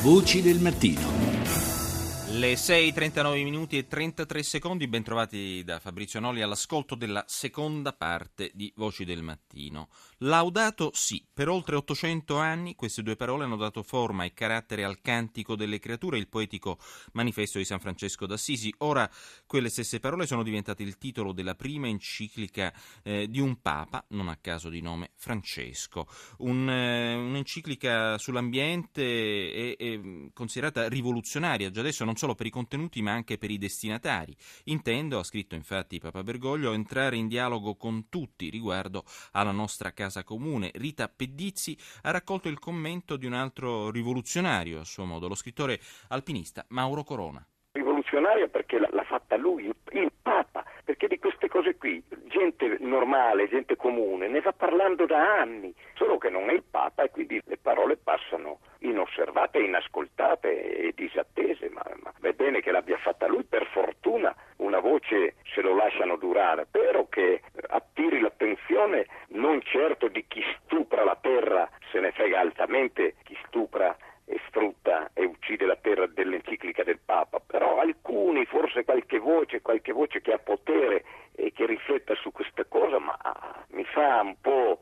Voci 0.00 0.42
del 0.42 0.60
mattino. 0.60 1.37
Le 2.38 2.52
6.39 2.52 3.42
minuti 3.42 3.78
e 3.78 3.88
33 3.88 4.44
secondi, 4.44 4.86
bentrovati 4.86 5.64
da 5.64 5.80
Fabrizio 5.80 6.20
Noli 6.20 6.40
all'ascolto 6.40 6.94
della 6.94 7.24
seconda 7.26 7.92
parte 7.92 8.52
di 8.54 8.72
Voci 8.76 9.04
del 9.04 9.22
Mattino. 9.22 9.88
Laudato 10.18 10.90
sì, 10.94 11.26
per 11.32 11.48
oltre 11.48 11.74
800 11.74 12.36
anni 12.38 12.76
queste 12.76 13.02
due 13.02 13.16
parole 13.16 13.42
hanno 13.42 13.56
dato 13.56 13.82
forma 13.82 14.22
e 14.22 14.34
carattere 14.34 14.84
al 14.84 15.00
cantico 15.00 15.56
delle 15.56 15.80
creature, 15.80 16.16
il 16.16 16.28
poetico 16.28 16.78
manifesto 17.14 17.58
di 17.58 17.64
San 17.64 17.80
Francesco 17.80 18.24
d'Assisi. 18.24 18.72
Ora 18.78 19.10
quelle 19.44 19.68
stesse 19.68 19.98
parole 19.98 20.24
sono 20.24 20.44
diventate 20.44 20.84
il 20.84 20.96
titolo 20.96 21.32
della 21.32 21.56
prima 21.56 21.88
enciclica 21.88 22.72
eh, 23.02 23.28
di 23.28 23.40
un 23.40 23.60
papa, 23.60 24.04
non 24.10 24.28
a 24.28 24.38
caso 24.40 24.68
di 24.68 24.80
nome 24.80 25.10
Francesco. 25.16 26.06
Un, 26.38 26.70
eh, 26.70 27.14
un'enciclica 27.16 28.16
sull'ambiente 28.16 29.74
è, 29.74 29.76
è 29.76 30.00
considerata 30.32 30.88
rivoluzionaria, 30.88 31.70
già 31.70 31.80
adesso 31.80 32.04
non 32.04 32.14
solo 32.14 32.26
per 32.34 32.46
i 32.46 32.50
contenuti 32.50 33.02
ma 33.02 33.12
anche 33.12 33.38
per 33.38 33.50
i 33.50 33.58
destinatari. 33.58 34.34
Intendo, 34.64 35.18
ha 35.18 35.24
scritto 35.24 35.54
infatti 35.54 35.98
Papa 35.98 36.22
Bergoglio, 36.22 36.72
entrare 36.72 37.16
in 37.16 37.28
dialogo 37.28 37.76
con 37.76 38.08
tutti 38.08 38.50
riguardo 38.50 39.04
alla 39.32 39.52
nostra 39.52 39.92
casa 39.92 40.24
comune. 40.24 40.70
Rita 40.74 41.08
Pedizzi 41.08 41.76
ha 42.02 42.10
raccolto 42.10 42.48
il 42.48 42.58
commento 42.58 43.16
di 43.16 43.26
un 43.26 43.32
altro 43.32 43.90
rivoluzionario, 43.90 44.80
a 44.80 44.84
suo 44.84 45.04
modo, 45.04 45.28
lo 45.28 45.34
scrittore 45.34 45.80
alpinista 46.08 46.64
Mauro 46.68 47.04
Corona. 47.04 47.46
Rivoluzionario 47.72 48.48
perché 48.48 48.78
l'ha 48.78 49.04
fatta 49.04 49.36
lui, 49.36 49.64
il 49.92 50.10
queste 50.22 50.37
cose 51.58 51.76
qui 51.76 52.00
gente 52.28 52.76
normale, 52.78 53.48
gente 53.48 53.74
comune 53.74 54.28
ne 54.28 54.40
va 54.40 54.52
parlando 54.52 55.06
da 55.06 55.40
anni, 55.40 55.74
solo 55.94 56.16
che 56.16 56.30
non 56.30 56.50
è 56.50 56.52
il 56.52 56.62
Papa 56.62 57.02
e 57.02 57.10
quindi 57.10 57.42
le 57.46 57.58
parole 57.58 57.96
passano 57.96 58.60
inosservate, 58.80 59.58
inascoltate 59.58 60.76
e 60.76 60.92
disattese, 60.94 61.68
ma, 61.70 61.82
ma 62.00 62.12
è 62.20 62.32
bene 62.32 62.60
che 62.60 62.70
l'abbia 62.70 62.96
fatta 62.98 63.26
lui, 63.26 63.42
per 63.42 63.66
fortuna 63.72 64.32
una 64.58 64.78
voce 64.78 65.34
se 65.52 65.60
lo 65.60 65.74
lasciano 65.74 66.16
durare, 66.16 66.66
spero 66.66 67.08
che 67.08 67.40
attiri 67.70 68.20
l'attenzione 68.20 69.06
non 69.30 69.60
certo 69.62 70.06
di 70.06 70.24
chi 70.28 70.42
stupra 70.62 71.02
la 71.02 71.18
terra, 71.20 71.68
se 71.90 71.98
ne 71.98 72.12
frega 72.12 72.38
altamente 72.38 73.16
chi 73.24 73.36
stupra 73.46 73.96
e 74.28 74.38
sfrutta 74.46 75.10
e 75.14 75.24
uccide 75.24 75.64
la 75.64 75.76
terra 75.76 76.06
dell'enciclica 76.06 76.84
del 76.84 77.00
Papa, 77.02 77.40
però 77.40 77.80
alcuni, 77.80 78.44
forse 78.44 78.84
qualche 78.84 79.18
voce, 79.18 79.62
qualche 79.62 79.92
voce 79.92 80.20
che 80.20 80.34
ha 80.34 80.38
potere 80.38 81.04
e 81.40 81.52
che 81.52 81.66
rifletta 81.66 82.16
su 82.16 82.32
questa 82.32 82.64
cosa, 82.64 82.98
ma 82.98 83.16
mi 83.68 83.84
fa 83.84 84.20
un 84.22 84.34
po' 84.40 84.80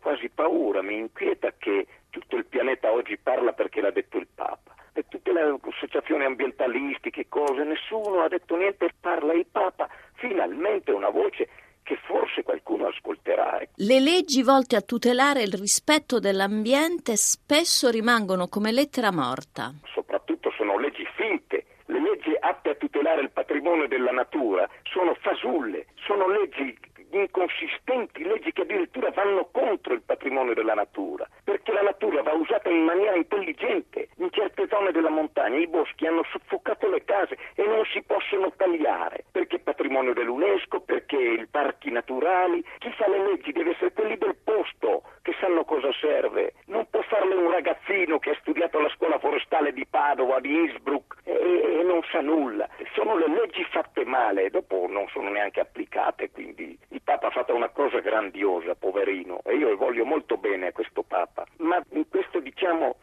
quasi 0.00 0.28
paura, 0.28 0.82
mi 0.82 0.98
inquieta 0.98 1.54
che 1.56 1.86
tutto 2.10 2.34
il 2.34 2.44
pianeta 2.44 2.90
oggi 2.90 3.16
parla 3.16 3.52
perché 3.52 3.80
l'ha 3.80 3.92
detto 3.92 4.18
il 4.18 4.26
Papa. 4.34 4.74
E 4.94 5.04
tutte 5.08 5.32
le 5.32 5.58
associazioni 5.62 6.24
ambientalistiche, 6.24 7.28
cose, 7.28 7.62
nessuno 7.62 8.20
ha 8.20 8.28
detto 8.28 8.56
niente, 8.56 8.90
parla 9.00 9.32
il 9.32 9.46
Papa, 9.46 9.88
finalmente 10.14 10.90
una 10.90 11.08
voce 11.08 11.48
che 11.84 11.96
forse 12.04 12.42
qualcuno 12.42 12.88
ascolterà. 12.88 13.60
Le 13.76 14.00
leggi 14.00 14.42
volte 14.42 14.74
a 14.74 14.80
tutelare 14.80 15.42
il 15.42 15.52
rispetto 15.52 16.18
dell'ambiente 16.18 17.16
spesso 17.16 17.90
rimangono 17.90 18.48
come 18.48 18.72
lettera 18.72 19.12
morta. 19.12 19.72
Soprattutto 19.84 20.50
sono 20.56 20.78
leggi 20.78 21.06
finte. 21.14 21.64
Le 21.86 22.00
leggi 22.00 22.36
atte 22.38 22.70
a 22.70 22.74
tutelare 22.74 23.20
il 23.20 23.30
patrimonio 23.52 23.86
della 23.86 24.12
natura 24.12 24.66
sono 24.82 25.14
fasulle, 25.20 25.84
sono 26.06 26.26
leggi 26.26 26.74
inconsistenti, 27.10 28.24
leggi 28.24 28.52
che 28.52 28.62
addirittura 28.62 29.10
vanno 29.10 29.46
contro 29.52 29.92
il 29.92 30.00
patrimonio 30.00 30.54
della 30.54 30.72
natura, 30.72 31.28
perché 31.44 31.70
la 31.70 31.82
natura 31.82 32.22
va 32.22 32.32
usata 32.32 32.70
in 32.70 32.84
maniera 32.84 33.14
intelligente. 33.14 34.08
In 34.16 34.30
certe 34.30 34.66
zone 34.68 34.92
della 34.92 35.10
montagna 35.10 35.58
i 35.58 35.68
boschi 35.68 36.06
hanno 36.06 36.24
soffocato 36.30 36.88
le 36.88 37.04
case 37.04 37.36
e 37.54 37.66
non 37.66 37.84
si 37.92 38.02
possono 38.02 38.50
tagliare, 38.56 39.24
perché 39.30 39.56
è 39.56 39.60
patrimonio 39.60 40.14
dell'UNESCO, 40.14 40.80
perché 40.80 41.16
i 41.16 41.46
parchi 41.50 41.90
naturali. 41.90 42.64
Chi 42.78 42.90
fa 42.92 43.06
le 43.08 43.22
leggi 43.22 43.52
deve 43.52 43.72
essere 43.72 43.92
quelli 43.92 44.16
del 44.16 44.36
posto, 44.42 45.02
che 45.20 45.34
sanno 45.38 45.64
cosa 45.64 45.92
serve. 46.00 46.54
Non 46.66 46.88
può 46.88 47.02
farle 47.02 47.34
un 47.34 47.50
ragazzino 47.50 47.81
che 48.18 48.30
ha 48.30 48.36
studiato 48.40 48.78
alla 48.78 48.88
scuola 48.96 49.18
forestale 49.18 49.72
di 49.72 49.86
Padova, 49.86 50.40
di 50.40 50.54
Innsbruck 50.54 51.18
e, 51.24 51.32
e 51.32 51.82
non 51.82 52.02
sa 52.10 52.20
nulla. 52.20 52.66
Sono 52.94 53.16
le 53.16 53.28
leggi 53.28 53.62
fatte 53.64 54.04
male, 54.04 54.48
dopo 54.48 54.86
non 54.88 55.06
sono 55.08 55.28
neanche 55.28 55.60
applicate, 55.60 56.30
quindi 56.30 56.78
il 56.88 57.02
Papa 57.02 57.26
ha 57.26 57.30
fatto 57.30 57.54
una 57.54 57.68
cosa 57.68 57.98
grandiosa, 57.98 58.74
poverino, 58.74 59.42
e 59.44 59.56
io 59.56 59.76
voglio 59.76 60.04
molto 60.06 60.38
bene 60.38 60.68
a 60.68 60.72
questo 60.72 61.02
Papa, 61.02 61.44
ma 61.58 61.82
in 61.90 62.08
questo 62.08 62.40
diciamo 62.40 62.96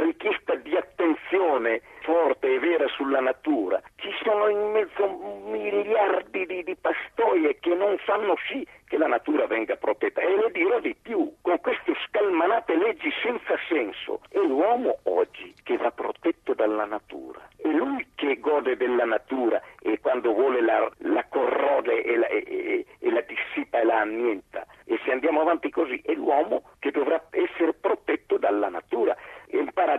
richiesta 0.00 0.54
di 0.56 0.74
attenzione 0.76 1.82
forte 2.02 2.54
e 2.54 2.58
vera 2.58 2.86
sulla 2.88 3.20
natura. 3.20 3.80
Ci 3.96 4.10
sono 4.22 4.48
in 4.48 4.72
mezzo 4.72 5.06
miliardi 5.46 6.46
di, 6.46 6.62
di, 6.62 6.76
pastoie 6.76 7.58
che 7.60 7.74
non 7.74 7.96
fanno 7.98 8.36
sì 8.48 8.66
che 8.86 8.98
la 8.98 9.06
natura 9.06 9.46
venga 9.46 9.76
protetta 9.76 10.20
e 10.20 10.36
le 10.36 10.50
dirò 10.52 10.78
di 10.80 10.94
più, 11.00 11.34
con 11.40 11.58
queste 11.60 11.94
scalmanate 12.06 12.76
leggi 12.76 13.10
senza 13.22 13.56
senso. 13.68 14.20
È 14.28 14.38
l'uomo 14.38 14.98
oggi 15.04 15.54
che 15.62 15.76
va 15.76 15.90
protetto 15.90 16.54
dalla 16.54 16.84
natura, 16.84 17.48
è 17.56 17.68
lui 17.68 18.06
che 18.14 18.38
gode 18.38 18.76
della 18.76 19.04
natura 19.04 19.60
e 19.80 19.98
quando 20.00 20.32
vuole 20.32 20.60
la, 20.60 20.90
la 20.98 21.24
corrode 21.28 22.02
e 22.02 22.16
la, 22.16 22.26
e, 22.26 22.86
e 22.98 23.10
la 23.10 23.22
dissipa 23.22 23.80
e 23.80 23.84
la 23.84 24.00
annienta. 24.00 24.66
E 24.84 25.00
se 25.04 25.12
andiamo 25.12 25.40
avanti 25.40 25.70
così 25.70 26.00
è 26.04 26.12
l'uomo 26.12 26.62
che 26.78 26.90
dovrà 26.90 27.22
essere 27.30 27.72
protetto 27.72 28.36
dalla 28.36 28.68
natura. 28.68 28.83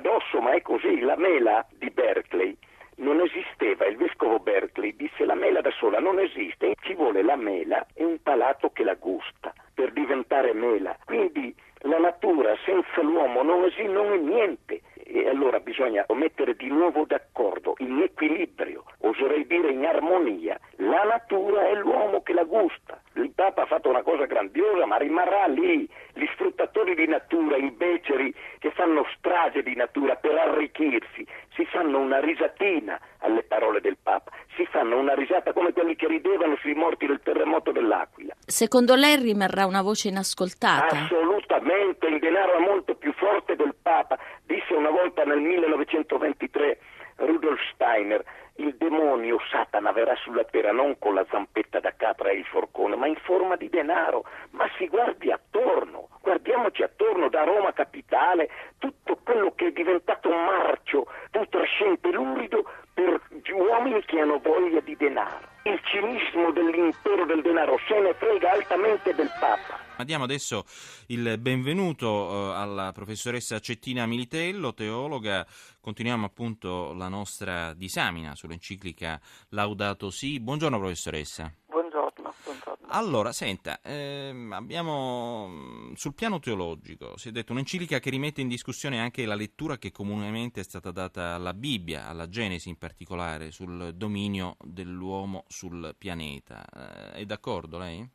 Paradosso, 0.05 0.39
ma 0.39 0.51
è 0.51 0.61
così. 0.61 0.99
La 0.99 1.15
mela 1.15 1.65
di 1.79 1.89
Berkeley 1.89 2.55
non 2.97 3.19
esisteva, 3.21 3.87
il 3.87 3.97
vescovo 3.97 4.37
Berkeley 4.37 4.95
disse 4.95 5.25
la 5.25 5.33
mela 5.33 5.61
da 5.61 5.71
sola 5.71 5.99
non 5.99 6.19
esiste, 6.19 6.75
ci 6.81 6.93
vuole 6.93 7.23
la 7.23 7.35
mela 7.35 7.83
e 7.95 8.05
un 8.05 8.21
palato 8.21 8.69
che 8.69 8.83
la 8.83 8.93
gusta 8.93 9.51
per 9.73 9.91
diventare 9.93 10.53
mela. 10.53 10.95
Quindi 11.05 11.55
la 11.79 11.97
natura 11.97 12.55
senza 12.63 13.01
l'uomo 13.01 13.41
non, 13.41 13.63
esiste, 13.63 13.87
non 13.87 14.13
è 14.13 14.17
niente 14.17 14.81
e 15.07 15.29
allora 15.29 15.59
bisogna 15.59 16.03
mettere 16.09 16.55
di 16.55 16.67
nuovo 16.67 17.05
d'accordo, 17.05 17.75
in 17.77 18.01
equilibrio, 18.01 18.83
oserei 19.01 19.45
dire 19.45 19.71
in 19.71 19.85
armonia, 19.85 20.59
la 20.77 21.03
natura 21.03 21.67
è 21.67 21.75
l'uomo 21.75 22.21
che 22.21 22.33
la 22.33 22.43
gusta. 22.43 22.99
Il 23.13 23.31
Papa 23.33 23.61
ha 23.61 23.65
fatto 23.65 23.89
una 23.89 24.01
cosa 24.01 24.25
grandiosa, 24.25 24.85
ma 24.85 24.97
rimarrà 24.97 25.45
lì. 25.45 25.87
Gli 26.13 26.25
sfruttatori 26.33 26.95
di 26.95 27.07
natura, 27.07 27.55
i 27.55 27.71
beceri 27.71 28.33
che 28.59 28.71
fanno 28.71 29.05
strage 29.35 29.63
di 29.63 29.75
natura 29.75 30.15
per 30.15 30.33
arricchirsi, 30.33 31.27
si 31.55 31.65
fanno 31.65 31.99
una 31.99 32.19
risatina 32.21 32.97
alle 33.19 33.43
parole 33.43 33.81
del 33.81 33.97
Papa, 34.01 34.31
si 34.55 34.65
fanno 34.71 34.97
una 34.97 35.13
risata 35.13 35.51
come 35.51 35.73
quelli 35.73 35.97
che 35.97 36.07
ridevano 36.07 36.55
sui 36.61 36.73
morti 36.73 37.05
del 37.05 37.19
terremoto 37.21 37.73
dell'Aquila. 37.73 38.33
Secondo 38.45 38.95
lei 38.95 39.17
rimarrà 39.17 39.65
una 39.65 39.81
voce 39.81 40.07
inascoltata? 40.07 40.95
Assolutamente, 40.95 42.07
il 42.07 42.19
denaro 42.19 42.55
è 42.55 42.59
molto 42.59 42.95
più 42.95 43.11
forte 43.13 43.57
del 43.57 43.75
Papa. 43.81 44.17
Disse 44.45 44.73
una 44.73 44.89
volta 44.89 45.23
nel 45.25 45.39
1923 45.41 46.79
Rudolf 47.17 47.59
Steiner, 47.73 48.23
il 48.55 48.75
demonio 48.77 49.39
Satana 49.49 49.91
verrà 49.91 50.15
sulla 50.15 50.43
terra 50.45 50.71
non 50.71 50.97
con 50.97 51.13
la 51.13 51.25
zampetta 51.29 51.79
da 51.79 51.93
capra 51.95 52.29
e 52.29 52.37
il 52.37 52.45
forcone, 52.45 52.95
ma 52.95 53.07
in 53.07 53.17
forma 53.17 53.55
di 53.55 53.69
denaro. 53.69 54.25
Ma 54.51 54.69
si 54.77 54.87
guardi 54.87 55.31
attorno, 55.31 56.09
guardiamoci 56.21 56.83
attorno 56.83 57.29
da 57.29 57.43
Roma 57.43 57.73
capitale, 57.73 58.49
tutto 58.77 59.17
quello 59.23 59.53
che 59.55 59.67
è 59.67 59.71
diventato 59.71 60.29
marcio 60.29 61.07
putrescente, 61.31 62.11
lurido 62.11 62.63
per 62.93 63.21
uomini 63.51 64.01
che 64.05 64.19
hanno 64.19 64.39
voglia 64.39 64.79
di 64.79 64.95
denaro. 64.95 65.47
Il 65.63 65.79
cinismo 65.83 66.51
dell'impero 66.51 67.25
del 67.25 67.41
denaro 67.41 67.77
se 67.87 67.99
ne 67.99 68.13
frega 68.13 68.51
altamente 68.51 69.13
del 69.15 69.29
Papa. 69.39 69.84
Diamo 70.03 70.25
adesso 70.25 70.65
il 71.07 71.37
benvenuto 71.39 72.51
eh, 72.51 72.55
alla 72.55 72.91
professoressa 72.91 73.59
Cettina 73.59 74.05
Militello, 74.05 74.73
teologa. 74.73 75.47
Continuiamo 75.79 76.25
appunto 76.25 76.93
la 76.93 77.07
nostra 77.07 77.73
disamina 77.73 78.35
sull'enciclica 78.35 79.19
Laudato 79.49 80.09
Si. 80.09 80.39
Buongiorno 80.41 80.77
professoressa. 80.77 81.51
Buongiorno, 81.67 82.33
buongiorno. 82.43 82.87
Allora, 82.89 83.31
senta, 83.31 83.79
ehm, 83.81 84.51
abbiamo 84.51 85.91
sul 85.95 86.13
piano 86.13 86.39
teologico, 86.39 87.17
si 87.17 87.29
è 87.29 87.31
detto 87.31 87.53
un'enciclica 87.53 87.99
che 87.99 88.09
rimette 88.09 88.41
in 88.41 88.47
discussione 88.47 88.99
anche 88.99 89.25
la 89.25 89.35
lettura 89.35 89.77
che 89.77 89.91
comunemente 89.91 90.59
è 90.59 90.63
stata 90.63 90.91
data 90.91 91.35
alla 91.35 91.53
Bibbia, 91.53 92.07
alla 92.07 92.27
Genesi 92.27 92.69
in 92.69 92.77
particolare, 92.77 93.51
sul 93.51 93.93
dominio 93.95 94.57
dell'uomo 94.61 95.45
sul 95.47 95.95
pianeta. 95.97 96.65
Eh, 96.65 97.21
è 97.21 97.25
d'accordo 97.25 97.77
lei? 97.77 98.07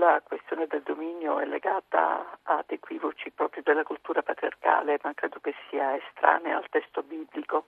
La 0.00 0.22
questione 0.24 0.66
del 0.66 0.80
dominio 0.80 1.40
è 1.40 1.44
legata 1.44 2.38
ad 2.44 2.64
equivoci 2.68 3.30
proprio 3.32 3.62
della 3.62 3.82
cultura 3.82 4.22
patriarcale, 4.22 4.98
ma 5.02 5.12
credo 5.12 5.40
che 5.40 5.54
sia 5.68 5.94
estranea 5.94 6.56
al 6.56 6.70
testo 6.70 7.02
biblico. 7.02 7.66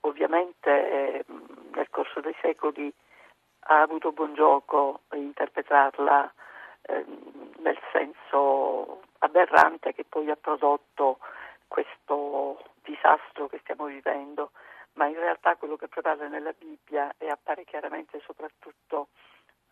Ovviamente 0.00 1.24
nel 1.72 1.88
corso 1.88 2.20
dei 2.20 2.36
secoli 2.42 2.92
ha 3.60 3.80
avuto 3.80 4.12
buon 4.12 4.34
gioco 4.34 5.00
interpretarla 5.10 6.30
eh, 6.82 7.04
nel 7.60 7.78
senso 7.92 9.00
aberrante 9.20 9.94
che 9.94 10.04
poi 10.04 10.28
ha 10.28 10.36
prodotto 10.36 11.18
questo 11.66 12.62
disastro 12.82 13.48
che 13.48 13.58
stiamo 13.62 13.86
vivendo, 13.86 14.50
ma 14.94 15.06
in 15.06 15.14
realtà 15.14 15.56
quello 15.56 15.76
che 15.76 15.88
prevale 15.88 16.28
nella 16.28 16.52
Bibbia 16.52 17.14
e 17.16 17.30
appare 17.30 17.64
chiaramente 17.64 18.20
soprattutto 18.26 19.08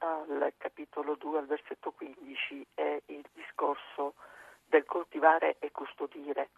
al 0.01 0.53
capitolo 0.57 1.15
2, 1.15 1.39
al 1.39 1.47
versetto 1.47 1.93
15, 1.93 2.67
è 2.75 3.03
il 3.07 3.25
discorso 3.33 4.15
del 4.67 4.85
coltivare 4.85 5.57
e 5.59 5.71
custodire. 5.71 6.51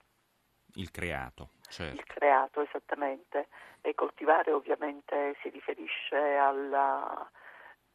Il 0.74 0.90
creato, 0.90 1.50
certo. 1.68 1.94
Il 1.94 2.04
creato, 2.04 2.60
esattamente. 2.60 3.48
E 3.80 3.94
coltivare 3.94 4.52
ovviamente 4.52 5.36
si 5.42 5.48
riferisce 5.48 6.16
alla, 6.16 7.30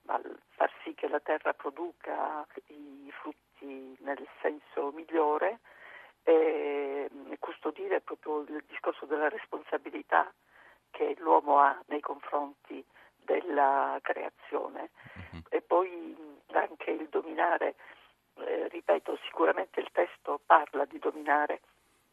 al 0.08 0.40
far 0.50 0.72
sì 0.84 0.94
che 0.94 1.08
la 1.08 1.20
terra 1.20 1.54
produca 1.54 2.46
i 2.68 3.12
frutti 3.12 3.98
nel 4.02 4.28
senso 4.42 4.92
migliore 4.92 5.60
e 6.24 7.10
custodire 7.40 8.02
proprio 8.02 8.42
il 8.42 8.64
discorso 8.68 9.06
della 9.06 9.30
responsabilità 9.30 10.32
che 10.92 11.16
l'uomo 11.20 11.60
ha 11.60 11.82
nei 11.88 12.02
confronti 12.02 12.84
della 13.16 13.98
creazione 14.02 14.90
e 15.27 15.27
poi 15.78 16.16
anche 16.54 16.90
il 16.90 17.08
dominare, 17.10 17.76
eh, 18.38 18.68
ripeto, 18.70 19.20
sicuramente 19.26 19.80
il 19.80 19.90
testo 19.92 20.40
parla 20.44 20.86
di 20.86 20.98
dominare 20.98 21.62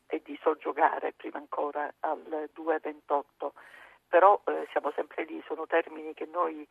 e 0.07 0.21
di 0.23 0.39
soggiogare 0.43 1.15
prima 1.17 1.39
ancora 1.39 1.91
al 2.01 2.51
2.28, 2.55 3.53
però 4.07 4.39
eh, 4.45 4.67
siamo 4.71 4.93
sempre 4.95 5.25
lì, 5.25 5.43
sono 5.47 5.67
termini 5.67 6.13
che 6.13 6.27
noi 6.27 6.67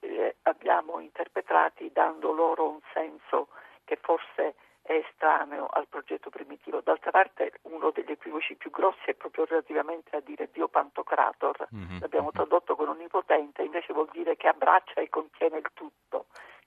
eh, 0.00 0.36
abbiamo 0.42 1.00
interpretati 1.00 1.90
dando 1.92 2.30
loro 2.30 2.68
un 2.68 2.80
senso 2.92 3.48
che 3.84 3.96
forse 3.96 4.54
è 4.86 4.92
estraneo 4.92 5.66
al 5.66 5.88
progetto 5.88 6.30
primitivo. 6.30 6.80
D'altra 6.80 7.10
parte 7.10 7.54
uno 7.62 7.90
degli 7.90 8.12
equivoci 8.12 8.54
più 8.54 8.70
grossi 8.70 9.10
è 9.10 9.14
proprio 9.14 9.44
relativamente 9.44 10.14
a 10.16 10.20
dire 10.20 10.48
Dio 10.52 10.68
Pantocrator, 10.68 11.68
mm-hmm. 11.74 12.00
l'abbiamo 12.00 12.30
tradotto 12.30 12.76
con 12.76 12.88
onnipotente, 12.88 13.62
invece 13.62 13.92
vuol 13.92 14.08
dire 14.12 14.36
che 14.36 14.46
abbraccia 14.46 15.00
e 15.00 15.08
contiene 15.08 15.58
il 15.58 15.70
tutto, 15.74 15.94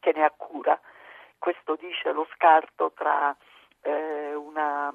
che 0.10 0.18
ne 0.18 0.26
ha 0.26 0.32
cura. 0.32 0.80
Questo 1.38 1.76
dice 1.76 2.12
lo 2.12 2.28
scarto 2.34 2.92
tra 2.94 3.36
eh, 3.82 4.34
una 4.34 4.94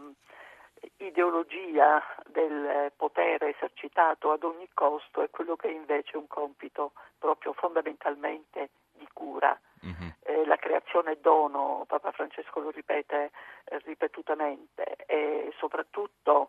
ideologia 0.98 2.02
del 2.26 2.92
potere 2.96 3.54
esercitato 3.56 4.32
ad 4.32 4.42
ogni 4.42 4.68
costo 4.74 5.22
e 5.22 5.30
quello 5.30 5.56
che 5.56 5.68
è 5.68 5.72
invece 5.72 6.16
un 6.16 6.26
compito 6.26 6.92
proprio 7.18 7.52
fondamentalmente 7.52 8.70
di 8.92 9.08
cura 9.12 9.58
Uh-huh. 9.84 10.14
Eh, 10.22 10.46
la 10.46 10.56
creazione 10.56 11.12
è 11.12 11.16
dono, 11.20 11.84
Papa 11.86 12.10
Francesco 12.10 12.58
lo 12.58 12.70
ripete 12.70 13.32
eh, 13.64 13.78
ripetutamente 13.84 14.96
e 15.04 15.52
soprattutto 15.58 16.48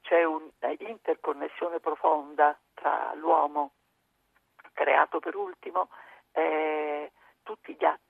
c'è 0.00 0.24
un'interconnessione 0.24 1.78
profonda 1.78 2.58
tra 2.74 3.12
l'uomo 3.14 3.70
creato 4.72 5.20
per 5.20 5.36
ultimo 5.36 5.90
e 6.32 7.12
tutti 7.44 7.76
gli 7.78 7.84
atti 7.84 8.01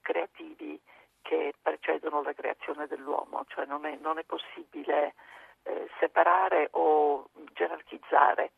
creativi 0.00 0.80
che 1.22 1.54
precedono 1.60 2.22
la 2.22 2.32
creazione 2.32 2.86
dell'uomo, 2.86 3.44
cioè 3.48 3.64
non 3.66 3.86
è, 3.86 3.96
non 4.00 4.18
è 4.18 4.24
possibile 4.24 5.14
eh, 5.62 5.88
separare 6.00 6.68
o 6.72 7.28
gerarchizzare 7.52 8.52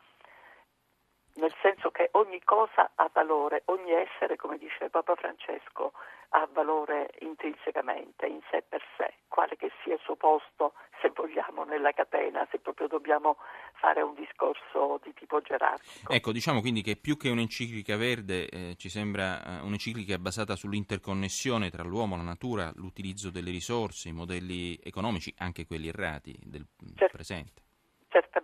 nel 1.34 1.54
senso 1.60 1.90
che 1.90 2.08
ogni 2.12 2.40
cosa 2.44 2.92
ha 2.94 3.10
valore, 3.12 3.62
ogni 3.66 3.92
essere, 3.92 4.36
come 4.36 4.58
dice 4.58 4.90
Papa 4.90 5.14
Francesco, 5.16 5.92
ha 6.31 6.48
valore 6.52 7.10
intrinsecamente, 7.20 8.26
in 8.26 8.40
sé 8.50 8.64
per 8.69 8.82
sé, 8.96 9.14
quale 9.28 9.56
che 9.56 9.70
sia 9.82 9.94
il 9.94 10.00
suo 10.02 10.16
posto, 10.16 10.75
se 11.00 11.12
vogliamo, 11.14 11.64
nella 11.64 11.92
catena, 11.92 12.46
se 12.50 12.58
proprio 12.58 12.88
dobbiamo 12.88 13.36
fare 13.75 14.02
un 14.02 14.14
discorso 14.14 15.00
di 15.02 15.12
tipo 15.14 15.40
gerarchico. 15.40 16.12
Ecco, 16.12 16.32
diciamo 16.32 16.60
quindi 16.60 16.82
che 16.82 16.96
più 16.96 17.16
che 17.16 17.31
un'enciclica 17.31 17.96
verde 17.96 18.48
eh, 18.48 18.75
ci 18.76 18.88
sembra 18.88 19.44
eh, 19.44 19.60
un'enciclica 19.62 20.19
basata 20.19 20.56
sull'interconnessione 20.56 21.70
tra 21.70 21.82
l'uomo, 21.82 22.16
la 22.16 22.22
natura, 22.22 22.70
l'utilizzo 22.75 23.31
delle 23.31 23.50
risorse, 23.50 24.08
i 24.08 24.12
modelli 24.12 24.78
economici, 24.82 25.32
anche 25.38 25.66
quelli 25.66 25.88
errati 25.88 26.36
del 26.42 26.66
Cer- 26.96 27.10
presente. 27.10 27.62
Certamente 28.08 28.44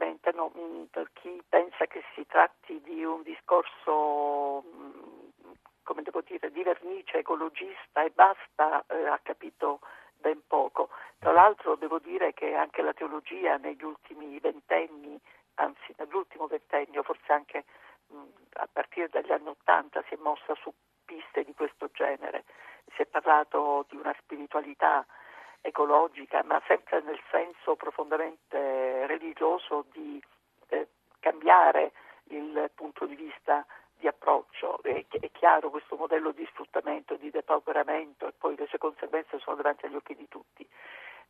mm, 0.57 0.85
per 0.91 1.11
chi 1.13 1.43
pensa 1.49 1.87
che 1.87 2.03
si 2.15 2.27
tratti 2.27 2.81
di 2.83 3.05
un 3.05 3.23
discorso, 3.23 4.63
mm, 4.67 5.53
come 5.83 6.03
devo 6.03 6.21
dire, 6.23 6.51
di 6.51 6.63
vernice 6.63 7.19
ecologista 7.19 8.03
e 8.03 8.11
basta, 8.11 8.85
eh, 8.89 9.07
ha 9.07 9.19
capito 9.23 9.81
ben 10.17 10.43
poco. 10.47 10.91
Tra 11.19 11.33
l'altro 11.33 11.77
devo 11.77 11.99
dire 11.99 12.33
che 12.33 12.55
anche 12.55 12.83
la 12.83 12.93
teologia 12.93 13.57
negli 13.57 13.83
ultimi 13.85 14.39
ventenni, 14.39 15.19
anzi 15.55 15.95
nell'ultimo 15.97 16.47
ventennio, 16.47 17.03
forse 17.03 17.33
anche 17.33 17.65
mh, 18.09 18.17
mm, 18.17 18.29
a 18.55 18.69
partire 18.73 19.09
dagli 19.09 19.33
anni 19.33 19.49
Ottanta, 19.49 20.03
si 20.09 20.15
è 20.15 20.19
mossa 20.19 20.55
su 20.57 20.73
piste 21.05 21.45
di 21.45 21.55
questo 21.55 21.91
genere. 21.93 22.45
Si 22.95 23.03
è 23.03 23.07
parlato 23.07 23.87
di 23.89 23.97
una 23.97 24.15
spiritualità 24.21 25.05
ecologica, 25.61 26.43
ma 26.45 26.61
sempre 26.67 27.03
nel 27.03 27.21
senso 27.31 27.77
profondamente 27.77 29.07
religioso 29.07 29.85
di 29.93 30.23
cambiare 31.21 31.93
il 32.25 32.71
punto 32.75 33.07
di 33.07 33.15
vista 33.15 33.65
di 33.97 34.09
approccio. 34.09 34.83
È, 34.83 35.05
chiaro 35.33 35.71
questo 35.71 35.97
modello 35.97 36.33
di 36.33 36.45
sfruttamento, 36.47 37.15
di 37.15 37.31
depauperamento 37.31 38.27
e 38.27 38.33
poi 38.37 38.57
le 38.57 38.67
sue 38.67 38.79
conseguenze 38.79 39.39
sono 39.39 39.57
davanti 39.57 39.87
agli 39.87 39.95
occhi 39.95 40.17
di 40.17 40.29
tutti. 40.29 40.69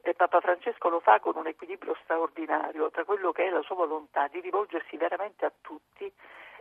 E 0.02 0.14
Papa 0.14 0.40
Francesco 0.40 0.88
lo 0.88 1.00
fa 1.00 1.20
con 1.20 1.36
un 1.36 1.46
equilibrio 1.46 1.94
straordinario 2.02 2.90
tra 2.90 3.04
quello 3.04 3.32
che 3.32 3.44
è 3.44 3.50
la 3.50 3.62
sua 3.62 3.74
volontà 3.74 4.28
di 4.28 4.40
rivolgersi 4.40 4.96
veramente 4.96 5.44
a 5.44 5.52
tutti 5.60 6.10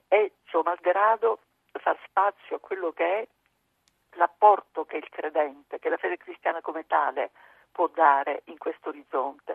e, 0.09 0.33
suo 0.45 0.61
malgrado, 0.61 1.39
far 1.71 1.97
spazio 2.05 2.57
a 2.57 2.59
quello 2.59 2.91
che 2.91 3.05
è 3.05 3.27
l'apporto 4.17 4.85
che 4.85 4.97
il 4.97 5.07
credente, 5.09 5.79
che 5.79 5.89
la 5.89 5.97
fede 5.97 6.17
cristiana 6.17 6.61
come 6.61 6.85
tale 6.85 7.31
può 7.71 7.87
dare 7.87 8.41
in 8.45 8.57
questo 8.57 8.89
orizzonte. 8.89 9.48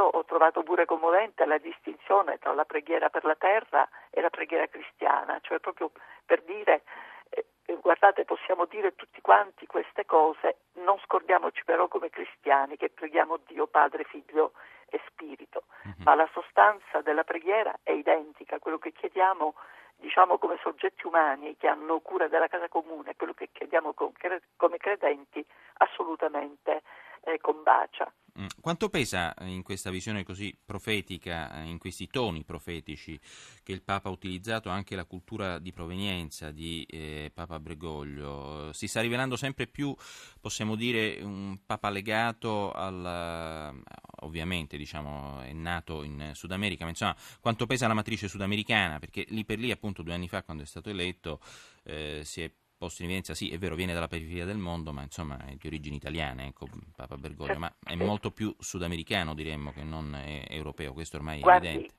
Io 0.00 0.06
ho 0.06 0.24
trovato 0.24 0.62
pure 0.62 0.86
commovente 0.86 1.44
la 1.44 1.58
distinzione 1.58 2.38
tra 2.38 2.54
la 2.54 2.64
preghiera 2.64 3.10
per 3.10 3.22
la 3.26 3.34
terra 3.34 3.86
e 4.08 4.22
la 4.22 4.30
preghiera 4.30 4.66
cristiana, 4.66 5.38
cioè 5.42 5.58
proprio 5.58 5.92
per 6.24 6.40
dire 6.44 6.84
eh, 7.28 7.44
guardate 7.82 8.24
possiamo 8.24 8.64
dire 8.64 8.94
tutti 8.94 9.20
quanti 9.20 9.66
queste 9.66 10.06
cose, 10.06 10.60
non 10.76 10.98
scordiamoci 11.04 11.64
però 11.64 11.86
come 11.88 12.08
cristiani 12.08 12.78
che 12.78 12.88
preghiamo 12.88 13.40
Dio 13.46 13.66
Padre, 13.66 14.04
Figlio 14.04 14.52
e 14.88 14.98
Spirito, 15.06 15.64
uh-huh. 15.84 15.92
ma 16.04 16.14
la 16.14 16.28
sostanza 16.32 17.02
della 17.02 17.24
preghiera 17.24 17.78
è 17.82 17.90
identica, 17.90 18.58
quello 18.58 18.78
che 18.78 18.92
chiediamo 18.92 19.52
diciamo 19.96 20.38
come 20.38 20.56
soggetti 20.62 21.06
umani 21.06 21.58
che 21.58 21.66
hanno 21.68 22.00
cura 22.00 22.26
della 22.26 22.48
casa 22.48 22.70
comune, 22.70 23.16
quello 23.16 23.34
che 23.34 23.50
chiediamo 23.52 23.92
come 23.92 24.78
credenti 24.78 25.44
assolutamente 25.74 26.80
eh, 27.24 27.38
combacia. 27.38 28.10
Mm. 28.38 28.46
Quanto 28.60 28.88
pesa 28.88 29.34
in 29.40 29.62
questa 29.62 29.90
visione 29.90 30.22
così 30.22 30.56
profetica, 30.64 31.62
in 31.62 31.78
questi 31.78 32.06
toni 32.06 32.44
profetici 32.44 33.18
che 33.62 33.72
il 33.72 33.82
Papa 33.82 34.08
ha 34.08 34.12
utilizzato 34.12 34.68
anche 34.68 34.94
la 34.94 35.04
cultura 35.04 35.58
di 35.58 35.72
provenienza 35.72 36.50
di 36.50 36.84
eh, 36.88 37.30
Papa 37.34 37.58
Bregoglio? 37.58 38.72
Si 38.72 38.86
sta 38.86 39.00
rivelando 39.00 39.36
sempre 39.36 39.66
più, 39.66 39.94
possiamo 40.40 40.76
dire, 40.76 41.20
un 41.22 41.58
Papa 41.66 41.90
legato 41.90 42.72
al... 42.72 43.82
ovviamente 44.22 44.76
diciamo, 44.76 45.40
è 45.40 45.52
nato 45.52 46.02
in 46.02 46.30
Sud 46.34 46.52
America, 46.52 46.84
ma 46.84 46.90
insomma 46.90 47.16
quanto 47.40 47.66
pesa 47.66 47.88
la 47.88 47.94
matrice 47.94 48.28
sudamericana? 48.28 48.98
Perché 48.98 49.24
lì 49.28 49.44
per 49.44 49.58
lì 49.58 49.70
appunto 49.70 50.02
due 50.02 50.14
anni 50.14 50.28
fa 50.28 50.42
quando 50.42 50.62
è 50.62 50.66
stato 50.66 50.90
eletto 50.90 51.40
eh, 51.84 52.22
si 52.24 52.42
è 52.42 52.52
posto 52.80 53.02
in 53.02 53.08
evidenza, 53.08 53.34
sì, 53.34 53.52
è 53.52 53.58
vero, 53.58 53.74
viene 53.74 53.92
dalla 53.92 54.08
periferia 54.08 54.46
del 54.46 54.56
mondo, 54.56 54.90
ma 54.90 55.02
insomma 55.02 55.36
è 55.44 55.52
di 55.52 55.66
origini 55.66 55.96
italiane, 55.96 56.46
ecco, 56.46 56.66
Papa 56.96 57.18
Bergoglio, 57.18 57.58
ma 57.58 57.70
è 57.84 57.94
molto 57.94 58.30
più 58.30 58.54
sudamericano, 58.58 59.34
diremmo, 59.34 59.70
che 59.70 59.84
non 59.84 60.16
europeo, 60.48 60.94
questo 60.94 61.18
ormai 61.18 61.40
è 61.40 61.42
Guardi, 61.42 61.68
evidente. 61.68 61.94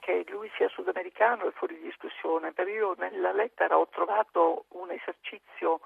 Che 0.00 0.24
lui 0.30 0.50
sia 0.56 0.68
sudamericano 0.70 1.46
è 1.46 1.52
fuori 1.52 1.76
di 1.76 1.82
discussione, 1.82 2.50
però 2.52 2.68
io 2.68 2.94
nella 2.98 3.32
lettera 3.32 3.78
ho 3.78 3.86
trovato 3.86 4.64
un 4.70 4.90
esercizio, 4.90 5.78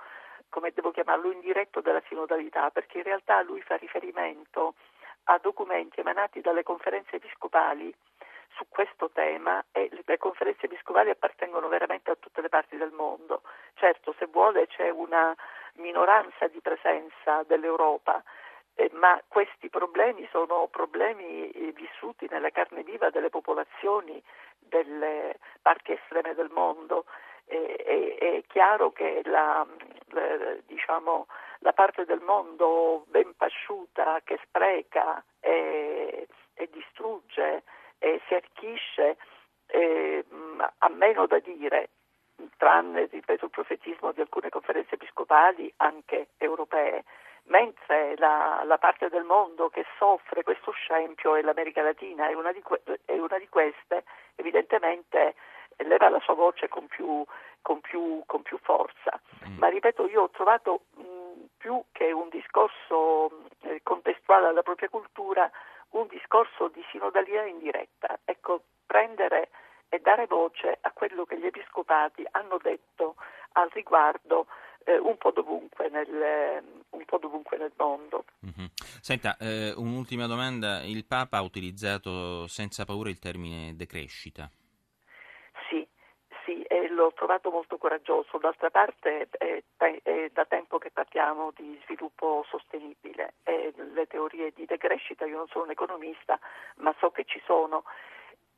come 0.48 0.72
devo 0.74 0.92
chiamarlo, 0.92 1.30
indiretto 1.30 1.82
della 1.82 2.02
sinodalità, 2.08 2.70
perché 2.70 2.98
in 2.98 3.04
realtà 3.04 3.42
lui 3.42 3.60
fa 3.60 3.76
riferimento 3.76 4.76
a 5.24 5.38
documenti 5.42 6.00
emanati 6.00 6.40
dalle 6.40 6.62
conferenze 6.62 7.16
episcopali 7.16 7.94
su 8.54 8.66
questo 8.68 9.10
tema 9.10 9.64
e 9.72 9.88
le 10.04 10.18
conferenze 10.18 10.66
episcopali 10.66 11.10
appartengono 11.10 11.68
veramente 11.68 12.10
a 12.10 12.16
tutte 12.16 12.40
le 12.40 12.48
parti 12.48 12.76
del 12.76 12.92
mondo. 12.92 13.42
Certo, 13.74 14.14
se 14.18 14.26
vuole 14.26 14.66
c'è 14.66 14.90
una 14.90 15.34
minoranza 15.74 16.48
di 16.48 16.60
presenza 16.60 17.42
dell'Europa, 17.44 18.22
eh, 18.74 18.90
ma 18.94 19.20
questi 19.26 19.68
problemi 19.68 20.26
sono 20.30 20.68
problemi 20.68 21.50
eh, 21.50 21.72
vissuti 21.72 22.26
nella 22.30 22.50
carne 22.50 22.82
viva 22.82 23.10
delle 23.10 23.30
popolazioni 23.30 24.22
delle 24.58 25.38
parti 25.62 25.92
estreme 25.92 26.34
del 26.34 26.50
mondo. 26.50 27.04
Eh, 27.46 28.16
è 28.18 28.42
chiaro 28.46 28.92
che 28.92 29.22
la, 29.24 29.66
diciamo, 30.66 31.26
la 31.60 31.72
parte 31.72 32.04
del 32.04 32.20
mondo 32.20 33.04
ben 33.08 33.34
pasciuta, 33.36 34.20
che 34.22 34.38
spreca 34.44 35.24
e, 35.40 36.28
e 36.54 36.68
distrugge, 36.70 37.62
eh, 37.98 38.20
si 38.26 38.34
arricchisce 38.34 39.16
mm, 39.76 40.60
eh, 40.60 40.70
a 40.78 40.88
meno 40.88 41.26
da 41.26 41.38
dire, 41.38 41.90
tranne, 42.56 43.08
ripeto, 43.10 43.46
il 43.46 43.50
profetismo 43.50 44.12
di 44.12 44.20
alcune 44.20 44.48
conferenze 44.48 44.94
episcopali, 44.94 45.72
anche 45.76 46.28
europee, 46.38 47.04
mentre 47.48 48.14
la, 48.16 48.62
la 48.64 48.78
parte 48.78 49.08
del 49.08 49.24
mondo 49.24 49.68
che 49.68 49.84
soffre 49.98 50.42
questo 50.42 50.72
scempio 50.72 51.34
è 51.34 51.42
l'America 51.42 51.82
Latina 51.82 52.28
è 52.28 52.34
una, 52.34 52.52
que- 52.62 52.82
una 53.06 53.38
di, 53.38 53.48
queste 53.48 54.04
evidentemente 54.36 55.34
leva 55.78 56.08
la 56.08 56.20
sua 56.20 56.34
voce 56.34 56.68
con 56.68 56.86
più, 56.86 57.24
con 57.62 57.80
più, 57.80 58.22
con 58.26 58.42
più 58.42 58.58
forza. 58.58 59.20
Mm. 59.46 59.58
Ma 59.58 59.68
ripeto, 59.68 60.08
io 60.08 60.22
ho 60.22 60.30
trovato 60.30 60.82
mh, 60.94 61.02
più 61.56 61.82
che 61.92 62.12
un 62.12 62.28
discorso 62.28 63.30
mh, 63.60 63.76
contestuale 63.82 64.48
alla 64.48 64.62
propria 64.62 64.88
cultura, 64.88 65.50
un 65.90 66.06
discorso 66.08 66.68
di 66.68 66.82
sinodalità 66.90 67.44
indiretta. 67.44 68.20
Ecco, 68.24 68.64
prendere 68.86 69.50
e 69.88 70.00
dare 70.00 70.26
voce 70.26 70.78
a 70.80 70.90
quello 70.92 71.24
che 71.24 71.38
gli 71.38 71.46
episcopati 71.46 72.26
hanno 72.32 72.58
detto 72.62 73.16
al 73.52 73.70
riguardo 73.70 74.46
eh, 74.84 74.98
un, 74.98 75.16
po 75.16 75.30
dovunque 75.30 75.88
nel, 75.88 76.62
un 76.90 77.04
po' 77.04 77.18
dovunque 77.18 77.56
nel 77.56 77.72
mondo. 77.76 78.24
Mm-hmm. 78.44 78.68
Senta, 79.00 79.36
eh, 79.38 79.72
un'ultima 79.76 80.26
domanda. 80.26 80.82
Il 80.82 81.04
Papa 81.06 81.38
ha 81.38 81.42
utilizzato 81.42 82.46
senza 82.46 82.84
paura 82.84 83.08
il 83.08 83.18
termine 83.18 83.74
decrescita. 83.76 84.50
Sì, 85.68 85.86
sì, 86.44 86.62
e 86.62 86.88
l'ho 86.88 87.12
trovato 87.14 87.50
molto 87.50 87.78
coraggioso. 87.78 88.38
D'altra 88.38 88.70
parte 88.70 89.28
è, 89.30 89.62
è, 89.76 90.30
da 90.32 90.44
tempo 90.44 90.78
che 90.78 90.90
parliamo 90.90 91.52
di 91.56 91.78
sviluppo 91.84 92.44
sostenibile 92.48 92.98
le 93.08 93.32
teorie 94.18 94.52
di 94.52 94.66
decrescita, 94.66 95.24
io 95.26 95.36
non 95.36 95.46
sono 95.46 95.64
un 95.64 95.70
economista, 95.70 96.38
ma 96.76 96.92
so 96.98 97.10
che 97.10 97.24
ci 97.24 97.40
sono 97.46 97.84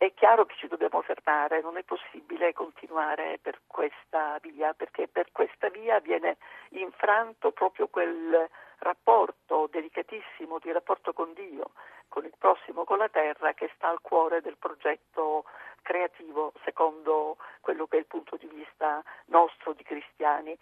è 0.00 0.14
chiaro 0.14 0.46
che 0.46 0.54
ci 0.56 0.66
dobbiamo 0.66 1.02
fermare, 1.02 1.60
non 1.60 1.76
è 1.76 1.82
possibile 1.82 2.54
continuare 2.54 3.38
per 3.42 3.60
questa 3.66 4.38
via, 4.40 4.72
perché 4.72 5.08
per 5.08 5.30
questa 5.30 5.68
via 5.68 6.00
viene 6.00 6.38
infranto 6.70 7.50
proprio 7.50 7.86
quel 7.88 8.48
rapporto 8.78 9.68
delicatissimo 9.70 10.58
di 10.58 10.72
rapporto 10.72 11.12
con 11.12 11.34
Dio, 11.34 11.72
con 12.08 12.24
il 12.24 12.32
prossimo, 12.38 12.84
con 12.84 12.96
la 12.96 13.10
terra, 13.10 13.52
che 13.52 13.70
sta 13.74 13.88
al 13.88 14.00
cuore 14.00 14.40
del 14.40 14.56
progetto 14.56 15.44
creativo, 15.82 16.54
secondo 16.64 17.36
quello 17.60 17.86
che 17.86 17.98
è 17.98 18.00
il 18.00 18.06
punto 18.06 18.38
di 18.38 18.46
vista 18.46 19.04
nostro 19.26 19.74
di 19.74 19.82
cristiani. 19.82 20.56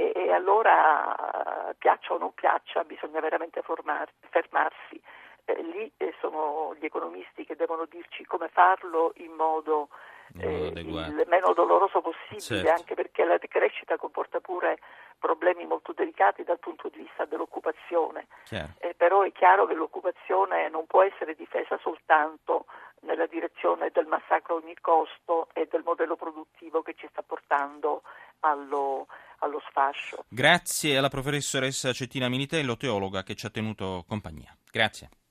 E, 0.00 0.12
e 0.14 0.32
allora, 0.32 1.74
piaccia 1.76 2.14
o 2.14 2.18
non 2.18 2.32
piaccia, 2.32 2.84
bisogna 2.84 3.20
veramente 3.20 3.60
formar, 3.60 4.08
fermarsi 4.30 4.98
eh, 5.44 5.62
lì 5.62 5.92
eh, 5.98 6.14
sono 6.20 6.74
gli 6.78 6.86
economisti 6.86 7.44
che 7.44 7.54
devono 7.54 7.84
dirci 7.84 8.24
come 8.24 8.48
farlo 8.48 9.12
in 9.16 9.32
modo 9.32 9.90
eh, 10.38 10.72
il 10.74 11.24
meno 11.26 11.52
doloroso 11.52 12.00
possibile, 12.00 12.40
certo. 12.40 12.70
anche 12.70 12.94
perché 12.94 13.24
la 13.24 13.36
decrescita 13.36 13.98
comporta 13.98 14.40
pure 14.40 14.78
problemi 15.18 15.66
molto 15.66 15.92
delicati 15.92 16.44
dal 16.44 16.60
punto 16.60 16.88
di 16.88 16.98
vista 16.98 17.26
dell'occupazione. 17.26 18.28
Eh, 18.78 18.94
però 18.94 19.22
è 19.22 19.32
chiaro 19.32 19.66
che 19.66 19.74
l'occupazione 19.74 20.70
non 20.70 20.86
può 20.86 21.02
essere 21.02 21.34
difesa 21.34 21.78
soltanto 21.82 22.64
nella 23.00 23.26
direzione 23.26 23.90
del 23.92 24.06
massacro 24.06 24.54
a 24.54 24.58
ogni 24.58 24.76
costo 24.80 25.48
e 25.52 25.66
del 25.70 25.82
modello 25.84 26.16
produttivo 26.16 26.80
che 26.82 26.94
ci 26.94 27.08
sta 27.10 27.22
portando 27.22 28.02
allo, 28.40 29.06
allo 29.40 29.60
sfascio. 29.68 30.24
Grazie 30.28 30.96
alla 30.96 31.08
professoressa 31.08 31.92
Cettina 31.92 32.28
Minitello, 32.28 32.76
teologa 32.76 33.22
che 33.22 33.34
ci 33.34 33.46
ha 33.46 33.50
tenuto 33.50 34.04
compagnia. 34.06 34.56
Grazie. 34.70 35.10